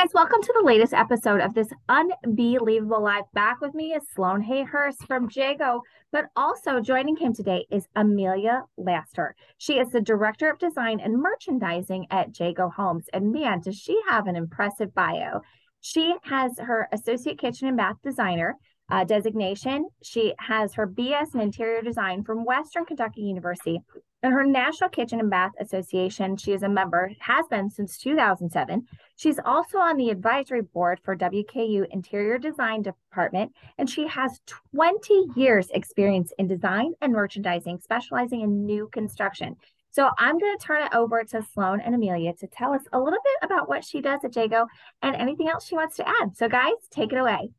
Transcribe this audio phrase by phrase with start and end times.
[0.00, 3.24] guys, welcome to the latest episode of this unbelievable live.
[3.34, 5.80] Back with me is Sloane Hayhurst from Jagoe,
[6.12, 9.34] but also joining him today is Amelia Laster.
[9.56, 13.06] She is the Director of Design and Merchandising at Jagoe Homes.
[13.12, 15.40] And man, does she have an impressive bio.
[15.80, 18.54] She has her Associate Kitchen and Bath Designer
[18.90, 19.88] uh, designation.
[20.02, 23.82] She has her BS in Interior Design from Western Kentucky University
[24.22, 28.86] in her National Kitchen and Bath Association, she is a member, has been since 2007.
[29.16, 34.40] She's also on the advisory board for WKU Interior Design Department, and she has
[34.74, 39.56] 20 years experience in design and merchandising, specializing in new construction.
[39.90, 42.98] So I'm going to turn it over to Sloane and Amelia to tell us a
[42.98, 44.66] little bit about what she does at Jagoe
[45.00, 46.36] and anything else she wants to add.
[46.36, 47.50] So guys, take it away.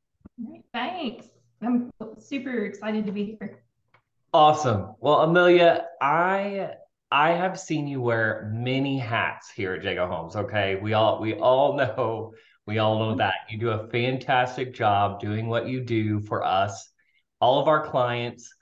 [0.74, 1.28] Thanks.
[1.62, 3.64] I'm super excited to be here.
[4.34, 4.96] Awesome.
[5.00, 6.72] Well, Amelia, I
[7.12, 10.36] I have seen you wear many hats here at Jagoe Homes.
[10.36, 12.34] Okay, we all we all know
[12.66, 16.92] we all know that you do a fantastic job doing what you do for us,
[17.42, 18.54] all of our clients.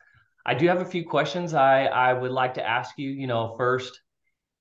[0.46, 3.10] I do have a few questions I I would like to ask you.
[3.10, 4.00] You know, first,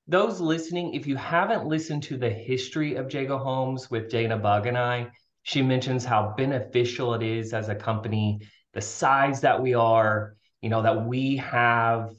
[0.08, 4.66] those listening, if you haven't listened to the history of Jagoe Homes with Dana Bugg
[4.66, 5.10] and I,
[5.46, 8.40] she mentions how beneficial it is as a company,
[8.72, 12.10] the size that we are you know that we have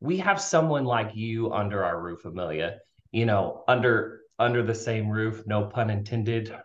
[0.00, 2.78] we have someone like you under our roof amelia
[3.12, 6.54] you know under under the same roof no pun intended.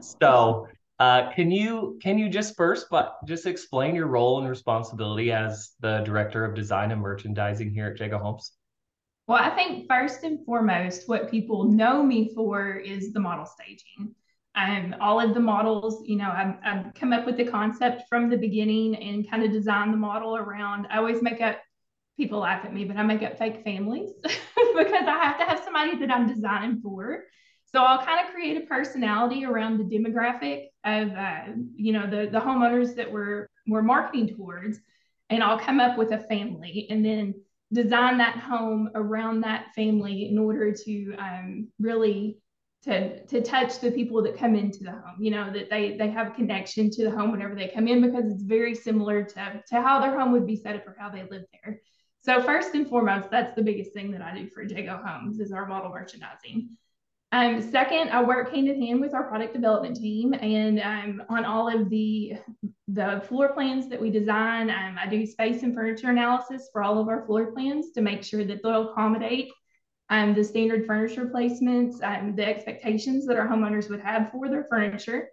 [0.00, 5.32] So uh, can you can you just first but just explain your role and responsibility
[5.32, 8.52] as the director of design and merchandising here at jagoe homes?
[9.26, 14.14] Well i think first and foremost what people know me for is the model staging
[14.56, 18.30] um, all of the models, you know, I've, I've come up with the concept from
[18.30, 20.86] the beginning and kind of designed the model around.
[20.90, 21.58] I always make up,
[22.16, 24.38] people laugh at me, but I make up fake families because
[25.06, 27.24] I have to have somebody that I'm designing for.
[27.72, 32.30] So I'll kind of create a personality around the demographic of, uh, you know, the,
[32.30, 34.78] the homeowners that we're, we're marketing towards.
[35.30, 37.34] And I'll come up with a family and then
[37.72, 42.38] design that home around that family in order to um, really
[42.84, 46.10] to to touch the people that come into the home you know that they they
[46.10, 49.62] have a connection to the home whenever they come in because it's very similar to
[49.66, 51.80] to how their home would be set up or how they live there.
[52.20, 55.52] So first and foremost that's the biggest thing that i do for jagoe homes is
[55.52, 56.70] our model merchandising.
[57.32, 61.44] Um, second, I work hand in hand with our product development team, and um, on
[61.44, 62.34] all of the
[62.86, 67.00] the floor plans that we design, um, I do space and furniture analysis for all
[67.00, 69.50] of our floor plans to make sure that they'll accommodate
[70.10, 74.64] um, the standard furniture placements, um, the expectations that our homeowners would have for their
[74.64, 75.28] furniture.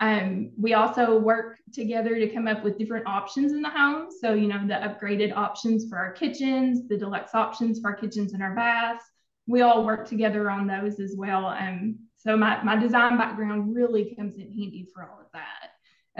[0.00, 4.08] Um, we also work together to come up with different options in the home.
[4.10, 8.32] So, you know, the upgraded options for our kitchens, the deluxe options for our kitchens
[8.32, 9.04] and our baths.
[9.46, 11.46] We all work together on those as well.
[11.46, 15.59] Um, so my, my design background really comes in handy for all of that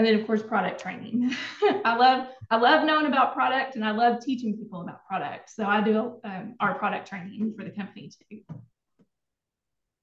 [0.01, 1.37] and then of course product training.
[1.85, 5.51] I love i love knowing about product and i love teaching people about product.
[5.51, 8.41] So i do um, our product training for the company too.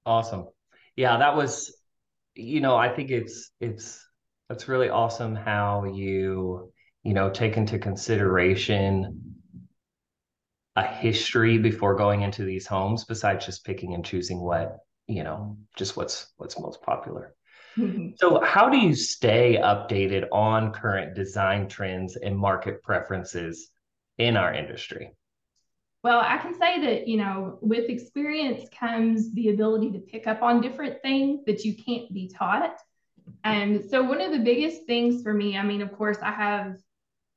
[0.05, 0.45] Awesome.
[0.95, 1.75] Yeah that was
[2.35, 4.07] you know i think it's it's
[4.49, 6.71] that's really awesome how you
[7.01, 9.33] you know take into consideration
[10.75, 14.77] a history before going into these homes besides just picking and choosing what
[15.07, 17.33] you know just what's what's most popular
[17.77, 18.09] Mm-hmm.
[18.17, 23.69] So, how do you stay updated on current design trends and market preferences
[24.17, 25.11] in our industry?
[26.03, 30.41] Well, I can say that, you know, with experience comes the ability to pick up
[30.41, 32.77] on different things that you can't be taught.
[33.43, 36.77] And so, one of the biggest things for me, I mean, of course, I have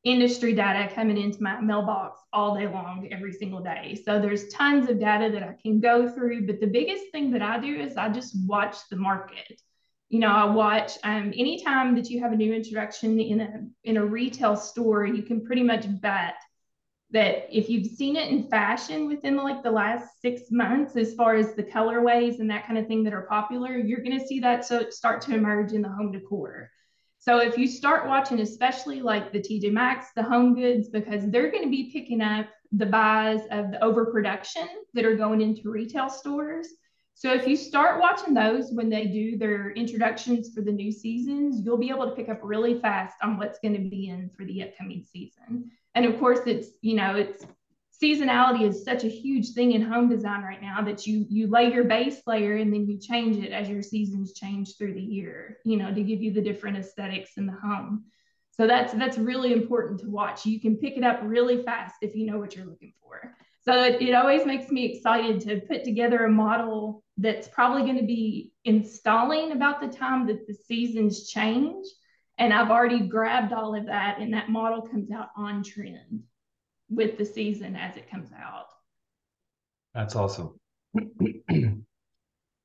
[0.05, 4.01] industry data coming into my mailbox all day long, every single day.
[4.07, 6.47] So, there's tons of data that I can go through.
[6.47, 9.61] But the biggest thing that I do is I just watch the market
[10.10, 13.97] you know, I watch um, anytime that you have a new introduction in a in
[13.97, 16.34] a retail store, you can pretty much bet
[17.12, 21.37] that if you've seen it in fashion within like the last six months, as far
[21.37, 24.41] as the colorways and that kind of thing that are popular, you're going to see
[24.41, 26.71] that so start to emerge in the home decor.
[27.21, 31.51] So if you start watching, especially like the TJ Maxx, the Home Goods, because they're
[31.51, 36.09] going to be picking up the buys of the overproduction that are going into retail
[36.09, 36.68] stores
[37.21, 41.61] so if you start watching those when they do their introductions for the new seasons,
[41.63, 44.47] you'll be able to pick up really fast on what's going to be in for
[44.47, 45.71] the upcoming season.
[45.95, 47.45] And of course, it's, you know, it's
[48.03, 51.71] seasonality is such a huge thing in home design right now that you you lay
[51.71, 55.59] your base layer and then you change it as your seasons change through the year,
[55.66, 58.03] you know, to give you the different aesthetics in the home.
[58.53, 60.47] So that's that's really important to watch.
[60.47, 63.37] You can pick it up really fast if you know what you're looking for.
[63.71, 68.07] It, it always makes me excited to put together a model that's probably going to
[68.07, 71.87] be installing about the time that the seasons change.
[72.39, 76.22] And I've already grabbed all of that, and that model comes out on trend
[76.89, 78.67] with the season as it comes out.
[79.95, 80.59] That's awesome.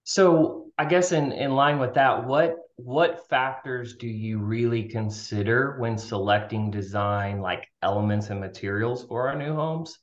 [0.04, 5.78] so I guess in, in line with that, what what factors do you really consider
[5.80, 9.98] when selecting design like elements and materials for our new homes?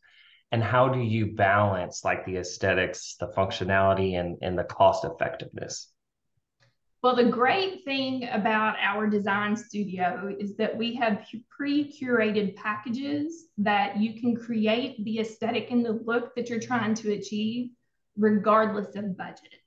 [0.53, 5.89] And how do you balance like the aesthetics, the functionality, and, and the cost effectiveness?
[7.03, 13.47] Well, the great thing about our design studio is that we have pre curated packages
[13.59, 17.71] that you can create the aesthetic and the look that you're trying to achieve,
[18.17, 19.63] regardless of budget.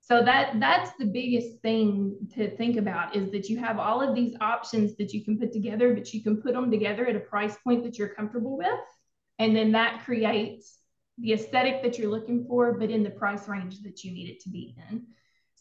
[0.00, 4.14] So that that's the biggest thing to think about is that you have all of
[4.14, 7.20] these options that you can put together, but you can put them together at a
[7.20, 8.68] price point that you're comfortable with.
[9.38, 10.78] And then that creates
[11.18, 14.40] the aesthetic that you're looking for, but in the price range that you need it
[14.40, 15.02] to be in.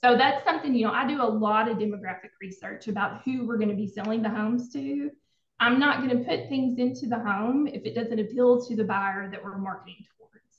[0.03, 3.57] So that's something, you know, I do a lot of demographic research about who we're
[3.57, 5.11] going to be selling the homes to.
[5.59, 8.83] I'm not going to put things into the home if it doesn't appeal to the
[8.83, 10.57] buyer that we're marketing towards.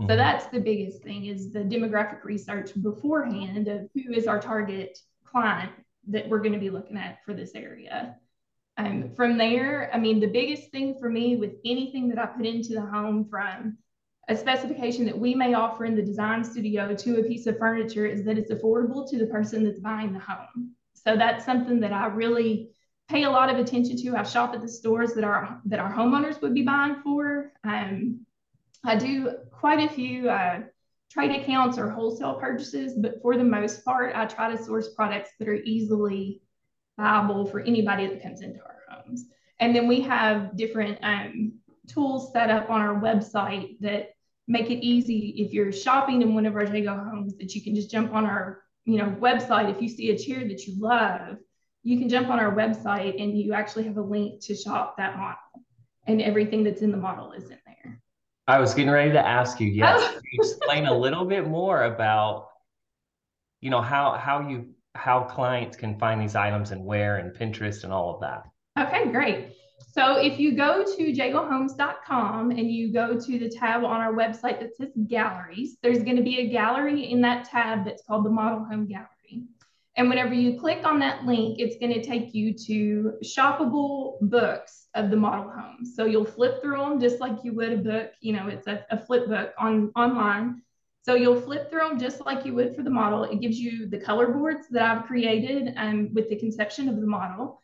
[0.00, 0.16] so mm-hmm.
[0.16, 5.70] that's the biggest thing is the demographic research beforehand of who is our target client
[6.08, 8.16] that we're going to be looking at for this area.
[8.76, 12.46] Um, from there, I mean, the biggest thing for me with anything that I put
[12.46, 13.78] into the home from
[14.28, 18.06] a specification that we may offer in the design studio to a piece of furniture
[18.06, 20.72] is that it's affordable to the person that's buying the home.
[20.94, 22.70] So that's something that I really
[23.08, 24.16] pay a lot of attention to.
[24.16, 27.52] I shop at the stores that our that our homeowners would be buying for.
[27.64, 28.20] Um,
[28.84, 30.60] I do quite a few uh,
[31.10, 35.30] trade accounts or wholesale purchases, but for the most part, I try to source products
[35.38, 36.40] that are easily
[37.00, 39.26] viable for anybody that comes into our homes.
[39.58, 41.52] And then we have different um,
[41.88, 44.10] tools set up on our website that
[44.46, 47.74] make it easy if you're shopping in one of our Jagoe homes that you can
[47.74, 49.70] just jump on our you know website.
[49.70, 51.36] If you see a chair that you love,
[51.82, 55.16] you can jump on our website and you actually have a link to shop that
[55.16, 55.36] model
[56.06, 58.00] and everything that's in the model is in there.
[58.48, 60.20] I was getting ready to ask you, yes, oh.
[60.32, 62.48] explain a little bit more about,
[63.60, 67.84] you know, how how you how clients can find these items and where and Pinterest
[67.84, 68.44] and all of that.
[68.78, 69.56] Okay, great.
[69.92, 74.60] So if you go to jagoehomes.com and you go to the tab on our website
[74.60, 78.30] that says galleries, there's going to be a gallery in that tab that's called the
[78.30, 79.44] model home gallery.
[79.96, 84.86] And whenever you click on that link, it's going to take you to shoppable books
[84.94, 85.94] of the model homes.
[85.96, 88.12] So you'll flip through them just like you would a book.
[88.20, 90.62] You know, it's a, a flip book on online.
[91.10, 93.24] So you'll flip through them just like you would for the model.
[93.24, 97.06] It gives you the color boards that I've created um, with the conception of the
[97.08, 97.60] model.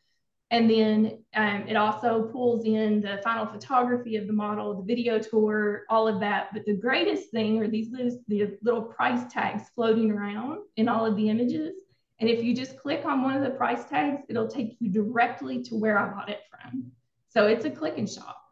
[0.50, 5.20] And then um, it also pulls in the final photography of the model, the video
[5.20, 6.48] tour, all of that.
[6.54, 11.06] But the greatest thing are these little, the little price tags floating around in all
[11.06, 11.72] of the images.
[12.18, 15.62] And if you just click on one of the price tags, it'll take you directly
[15.62, 16.90] to where I bought it from.
[17.28, 18.42] So it's a click and shop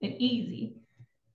[0.00, 0.76] and easy.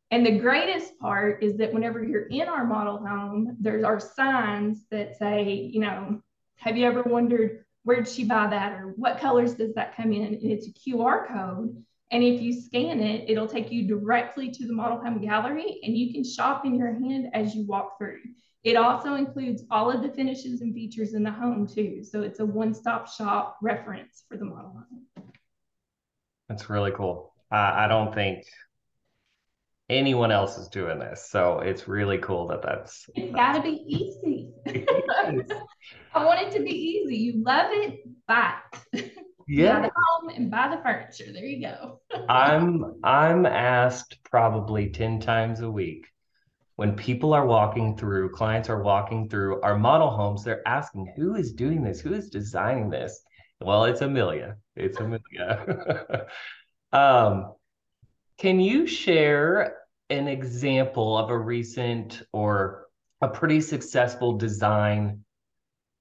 [0.09, 4.85] And the greatest part is that whenever you're in our model home, there's our signs
[4.89, 6.21] that say, you know,
[6.55, 10.13] have you ever wondered where did she buy that or what colors does that come
[10.13, 10.23] in?
[10.23, 11.83] And it's a QR code.
[12.11, 15.97] And if you scan it, it'll take you directly to the model home gallery and
[15.97, 18.19] you can shop in your hand as you walk through.
[18.63, 22.03] It also includes all of the finishes and features in the home too.
[22.03, 25.31] So it's a one-stop shop reference for the model home.
[26.49, 27.33] That's really cool.
[27.51, 28.45] Uh, I don't think
[29.89, 31.29] anyone else is doing this.
[31.29, 33.09] So it's really cool that that's.
[33.15, 34.51] It's got to be easy.
[36.13, 37.15] I want it to be easy.
[37.17, 38.53] You love it, buy
[38.93, 39.13] it.
[39.47, 39.79] Yeah.
[39.79, 41.31] Buy the home and buy the furniture.
[41.31, 42.01] There you go.
[42.27, 46.05] I'm I'm asked probably 10 times a week
[46.77, 51.35] when people are walking through, clients are walking through our model homes, they're asking, who
[51.35, 51.99] is doing this?
[51.99, 53.19] Who is designing this?
[53.59, 54.57] Well, it's Amelia.
[54.75, 56.27] It's Amelia.
[56.93, 57.53] um,
[58.37, 59.77] can you share
[60.09, 62.87] an example of a recent or
[63.21, 65.23] a pretty successful design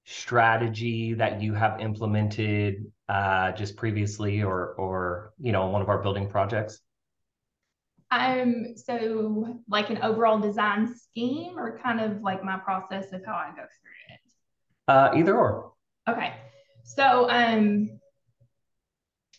[0.05, 6.01] strategy that you have implemented uh, just previously or or you know one of our
[6.01, 6.79] building projects?
[8.09, 13.33] Um, so like an overall design scheme or kind of like my process of how
[13.33, 14.19] I go through it?
[14.87, 15.73] Uh, either or.
[16.07, 16.33] Okay.
[16.83, 17.99] So um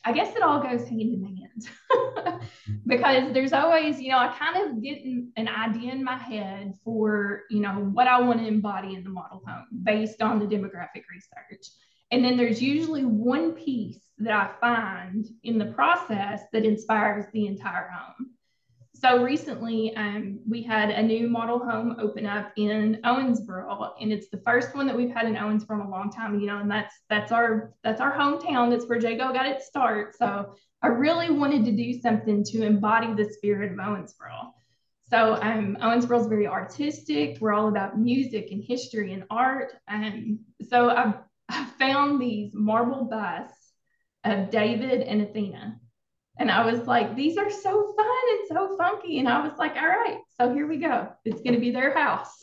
[0.08, 2.40] I guess it all goes hand in hand
[2.86, 7.42] because there's always, you know, I kind of get an idea in my head for,
[7.50, 11.02] you know, what I want to embody in the model home based on the demographic
[11.12, 11.66] research.
[12.10, 17.46] And then there's usually one piece that I find in the process that inspires the
[17.46, 18.30] entire home.
[19.00, 24.28] So recently, um, we had a new model home open up in Owensboro, and it's
[24.28, 26.40] the first one that we've had in Owensboro in a long time.
[26.40, 28.70] You know, and that's that's our that's our hometown.
[28.70, 30.16] That's where Jagoe got its start.
[30.16, 34.52] So I really wanted to do something to embody the spirit of Owensboro.
[35.10, 37.38] So um, Owensboro is very artistic.
[37.40, 39.74] We're all about music and history and art.
[39.86, 41.14] And so I've,
[41.48, 43.72] I found these marble busts
[44.24, 45.80] of David and Athena
[46.38, 49.18] and I was like, these are so fun and so funky.
[49.18, 51.08] And I was like, all right, so here we go.
[51.24, 52.38] It's going to be their house.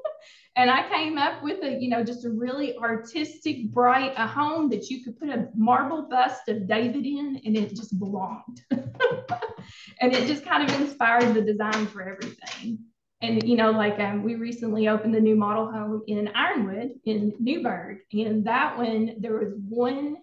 [0.56, 4.68] and I came up with a, you know, just a really artistic, bright, a home
[4.70, 8.62] that you could put a marble bust of David in and it just belonged.
[8.70, 12.80] and it just kind of inspired the design for everything.
[13.22, 17.32] And, you know, like um, we recently opened the new model home in Ironwood in
[17.38, 17.98] Newburgh.
[18.12, 20.16] And that one, there was one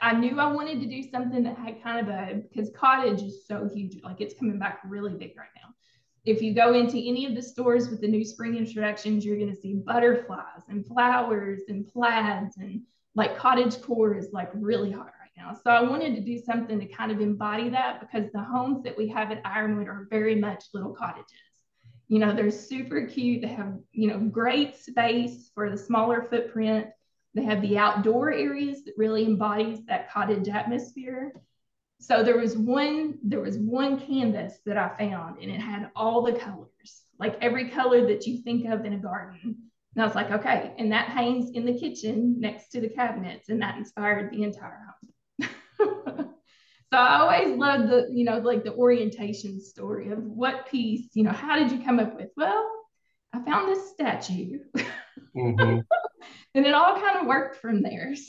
[0.00, 3.46] I knew I wanted to do something that had kind of a because cottage is
[3.46, 5.74] so huge, like it's coming back really big right now.
[6.24, 9.54] If you go into any of the stores with the new spring introductions, you're going
[9.54, 12.82] to see butterflies and flowers and plaids and
[13.14, 15.52] like cottage core is like really hot right now.
[15.54, 18.96] So I wanted to do something to kind of embody that because the homes that
[18.96, 21.30] we have at Ironwood are very much little cottages.
[22.08, 23.42] You know, they're super cute.
[23.42, 26.88] They have, you know, great space for the smaller footprint
[27.34, 31.32] they have the outdoor areas that really embodies that cottage atmosphere.
[32.00, 36.22] So there was one, there was one canvas that I found and it had all
[36.22, 39.56] the colors, like every color that you think of in a garden.
[39.94, 43.48] And I was like, okay, and that hangs in the kitchen next to the cabinets,
[43.48, 45.48] and that inspired the entire house.
[45.78, 51.22] so I always loved the, you know, like the orientation story of what piece, you
[51.22, 52.30] know, how did you come up with?
[52.36, 52.68] Well,
[53.32, 54.58] I found this statue.
[55.36, 55.80] Mm-hmm
[56.54, 58.14] and it all kind of worked from there.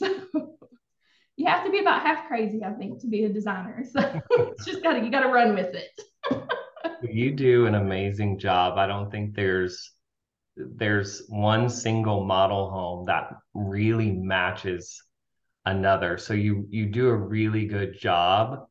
[1.36, 3.84] So you have to be about half crazy, I think, to be a designer.
[3.84, 6.00] So it's just gotta you gotta run with it.
[7.02, 8.78] you do an amazing job.
[8.78, 9.92] I don't think there's
[10.56, 15.02] there's one single model home that really matches
[15.66, 16.16] another.
[16.16, 18.66] So you you do a really good job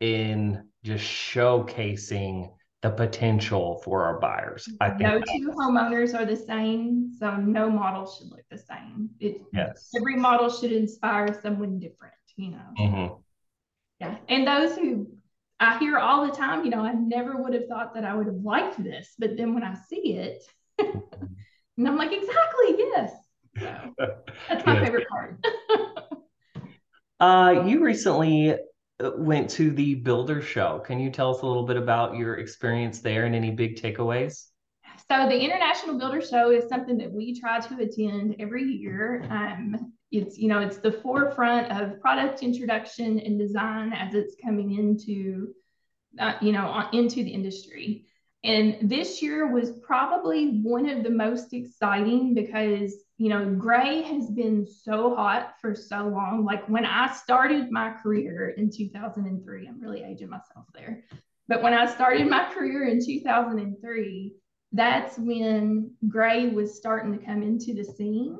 [0.00, 2.50] in just showcasing
[2.82, 4.68] the potential for our buyers.
[4.80, 9.10] I think no two homeowners are the same, so no model should look the same.
[9.18, 9.90] It, yes.
[9.96, 12.74] Every model should inspire someone different, you know.
[12.78, 13.14] Mm-hmm.
[14.00, 14.16] Yeah.
[14.28, 15.08] And those who
[15.58, 18.26] I hear all the time, you know, I never would have thought that I would
[18.26, 20.44] have liked this, but then when I see it,
[20.78, 23.12] and I'm like, exactly, yes.
[23.58, 23.94] So
[24.48, 25.44] that's my favorite part.
[27.20, 28.54] uh, you recently
[29.00, 30.80] went to the Builder Show.
[30.80, 34.46] Can you tell us a little bit about your experience there and any big takeaways?
[35.10, 39.24] So the International Builder Show is something that we try to attend every year.
[39.30, 44.74] Um, it's you know it's the forefront of product introduction and design as it's coming
[44.78, 45.54] into
[46.18, 48.06] uh, you know into the industry.
[48.44, 54.30] And this year was probably one of the most exciting because you know, gray has
[54.30, 56.44] been so hot for so long.
[56.44, 61.02] Like when I started my career in 2003, I'm really aging myself there.
[61.48, 64.34] But when I started my career in 2003,
[64.72, 68.38] that's when gray was starting to come into the scene.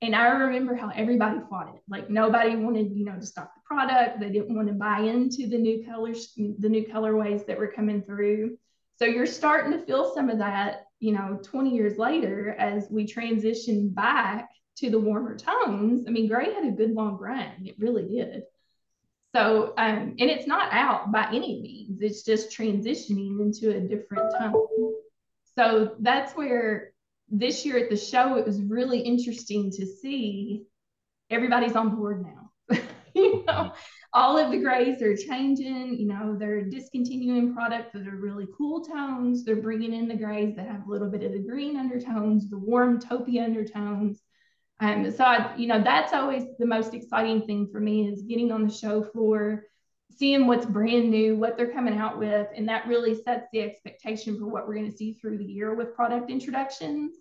[0.00, 1.82] And I remember how everybody fought it.
[1.86, 4.20] Like nobody wanted, you know, to stock the product.
[4.20, 8.00] They didn't want to buy into the new colors, the new colorways that were coming
[8.02, 8.56] through.
[8.98, 13.06] So you're starting to feel some of that you know 20 years later as we
[13.06, 17.52] transition back to the warmer tones i mean gray had a good long run.
[17.64, 18.42] It really did.
[19.34, 22.00] So um, and it's not out by any means.
[22.00, 24.66] It's just transitioning into a different tone.
[25.56, 26.92] So that's where
[27.28, 30.64] this year at the show it was really interesting to see
[31.30, 32.78] everybody's on board now.
[33.14, 33.72] You know
[34.16, 35.98] all of the grays are changing.
[35.98, 39.44] You know, they're discontinuing products that are really cool tones.
[39.44, 42.56] They're bringing in the grays that have a little bit of the green undertones, the
[42.56, 44.22] warm taupey undertones.
[44.80, 48.52] Um, so, I, you know, that's always the most exciting thing for me is getting
[48.52, 49.64] on the show floor,
[50.10, 54.38] seeing what's brand new, what they're coming out with, and that really sets the expectation
[54.38, 57.16] for what we're going to see through the year with product introductions.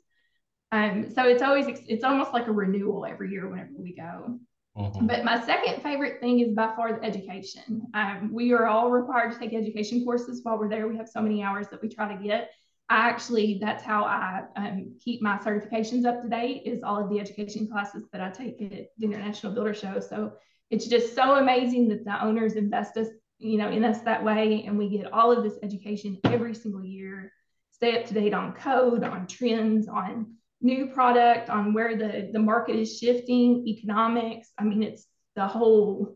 [0.71, 4.39] Um, so it's always it's almost like a renewal every year whenever we go.
[4.77, 5.07] Mm-hmm.
[5.07, 7.83] But my second favorite thing is by far the education.
[7.93, 10.87] Um, we are all required to take education courses while we're there.
[10.87, 12.51] We have so many hours that we try to get.
[12.89, 17.09] I actually, that's how I um, keep my certifications up to date is all of
[17.09, 19.99] the education classes that I take at the International Builder Show.
[19.99, 20.33] So
[20.69, 23.07] it's just so amazing that the owners invest us,
[23.39, 24.65] you know, in us that way.
[24.67, 27.31] And we get all of this education every single year,
[27.71, 32.39] stay up to date on code, on trends, on new product, on where the, the
[32.39, 34.51] market is shifting, economics.
[34.57, 36.15] I mean, it's the whole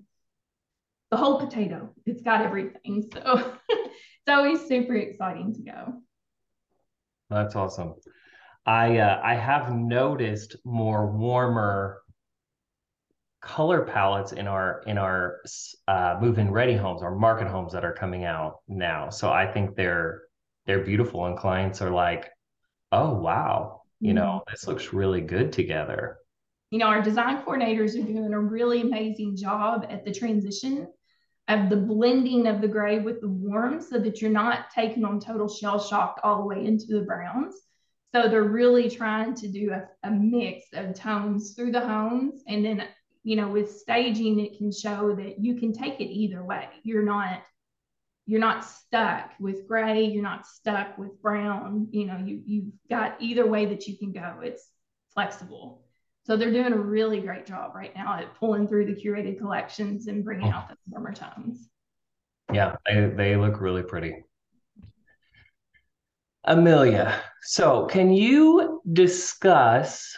[1.11, 1.89] the whole potato.
[2.05, 3.09] It's got everything.
[3.11, 5.93] So it's always super exciting to go.
[7.29, 7.95] That's awesome.
[8.65, 12.01] I uh, I have noticed more warmer
[13.41, 15.37] color palettes in our in our
[15.87, 19.09] uh, move-in ready homes, or market homes that are coming out now.
[19.09, 20.23] So I think they're
[20.65, 22.29] they're beautiful, and clients are like,
[22.91, 24.51] "Oh wow, you know, mm-hmm.
[24.51, 26.17] this looks really good together."
[26.71, 30.87] You know, our design coordinators are doing a really amazing job at the transition
[31.47, 35.19] of the blending of the gray with the warm so that you're not taking on
[35.19, 37.55] total shell shock all the way into the browns.
[38.13, 42.43] So they're really trying to do a, a mix of tones through the homes.
[42.47, 42.87] And then,
[43.23, 46.69] you know, with staging, it can show that you can take it either way.
[46.83, 47.41] You're not
[48.29, 51.87] you're not stuck with gray, you're not stuck with brown.
[51.89, 54.41] You know, you you've got either way that you can go.
[54.43, 54.69] It's
[55.15, 55.83] flexible.
[56.27, 60.05] So they're doing a really great job right now at pulling through the curated collections
[60.05, 61.69] and bringing out the warmer tones.
[62.53, 64.23] Yeah, they, they look really pretty.
[66.43, 70.15] Amelia, so can you discuss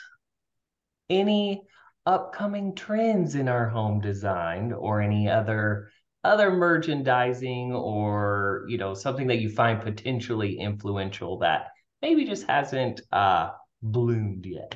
[1.09, 1.63] any
[2.05, 5.91] upcoming trends in our home design or any other
[6.23, 11.67] other merchandising or you know something that you find potentially influential that
[12.01, 13.49] maybe just hasn't uh
[13.81, 14.75] bloomed yet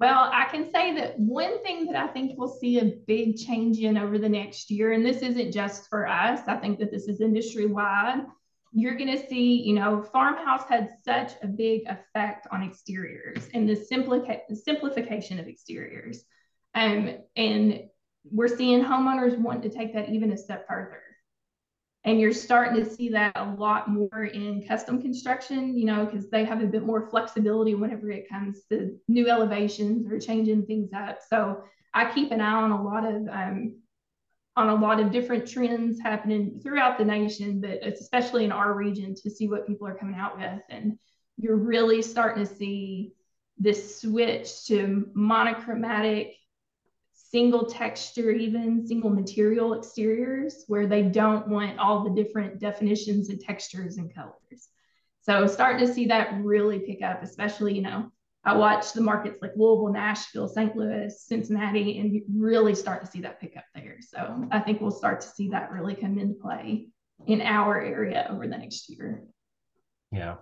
[0.00, 3.78] Well, I can say that one thing that I think we'll see a big change
[3.80, 7.06] in over the next year, and this isn't just for us, I think that this
[7.06, 8.24] is industry wide.
[8.72, 13.68] You're going to see, you know, farmhouse had such a big effect on exteriors and
[13.68, 16.24] the simplica- simplification of exteriors.
[16.74, 17.82] Um, and
[18.24, 21.02] we're seeing homeowners want to take that even a step further.
[22.04, 26.30] And you're starting to see that a lot more in custom construction, you know, because
[26.30, 30.90] they have a bit more flexibility whenever it comes to new elevations or changing things
[30.94, 31.18] up.
[31.28, 31.62] So
[31.92, 33.76] I keep an eye on a lot of um,
[34.56, 39.14] on a lot of different trends happening throughout the nation, but especially in our region
[39.14, 40.60] to see what people are coming out with.
[40.68, 40.98] And
[41.36, 43.12] you're really starting to see
[43.58, 46.34] this switch to monochromatic
[47.30, 53.40] single texture, even single material exteriors where they don't want all the different definitions and
[53.40, 54.68] textures and colors.
[55.22, 58.10] So starting to see that really pick up, especially, you know,
[58.42, 60.74] I watch the markets like Louisville, Nashville, St.
[60.74, 63.98] Louis, Cincinnati, and you really start to see that pick up there.
[64.00, 66.88] So I think we'll start to see that really come into play
[67.26, 69.22] in our area over the next year.
[70.10, 70.36] Yeah.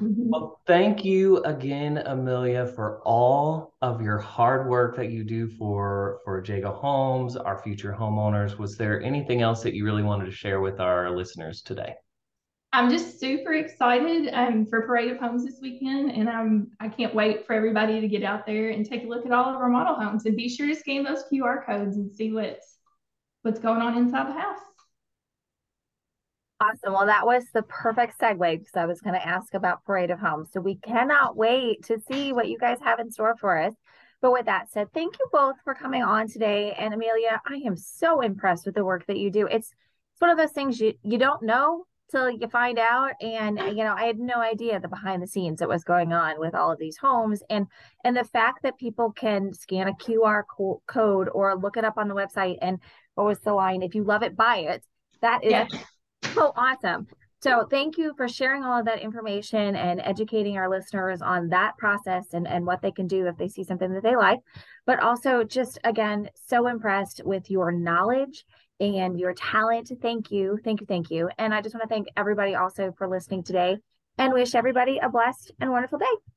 [0.00, 0.30] Mm-hmm.
[0.30, 6.20] Well, thank you again, Amelia, for all of your hard work that you do for
[6.24, 8.58] for Jagoe Homes, our future homeowners.
[8.58, 11.94] Was there anything else that you really wanted to share with our listeners today?
[12.72, 17.14] I'm just super excited um, for Parade of Homes this weekend, and I'm I can't
[17.14, 19.68] wait for everybody to get out there and take a look at all of our
[19.68, 22.78] model homes, and be sure to scan those QR codes and see what's
[23.42, 24.58] what's going on inside the house.
[26.60, 26.92] Awesome.
[26.92, 30.20] Well, that was the perfect segue because I was going to ask about Parade of
[30.20, 30.50] Homes.
[30.52, 33.74] So we cannot wait to see what you guys have in store for us.
[34.22, 36.72] But with that said, thank you both for coming on today.
[36.78, 39.46] And Amelia, I am so impressed with the work that you do.
[39.46, 39.72] It's
[40.12, 43.14] it's one of those things you you don't know till you find out.
[43.20, 46.38] And you know, I had no idea the behind the scenes that was going on
[46.38, 47.66] with all of these homes, and
[48.04, 51.98] and the fact that people can scan a QR co- code or look it up
[51.98, 52.58] on the website.
[52.62, 52.78] And
[53.16, 53.82] what was the line?
[53.82, 54.84] If you love it, buy it.
[55.20, 55.50] That is.
[55.50, 55.84] Yes
[56.32, 57.06] so awesome.
[57.40, 61.76] So thank you for sharing all of that information and educating our listeners on that
[61.76, 64.38] process and, and what they can do if they see something that they like.
[64.86, 68.46] But also just again, so impressed with your knowledge
[68.80, 69.92] and your talent.
[70.00, 70.58] Thank you.
[70.64, 70.86] Thank you.
[70.86, 71.28] Thank you.
[71.36, 73.76] And I just want to thank everybody also for listening today
[74.16, 76.33] and wish everybody a blessed and wonderful day.